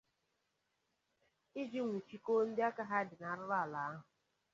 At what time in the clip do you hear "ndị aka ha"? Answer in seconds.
2.47-2.97